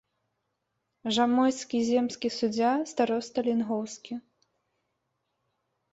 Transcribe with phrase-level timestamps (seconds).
[1.17, 4.21] Жамойцкі земскі суддзя, староста лінгоўскі.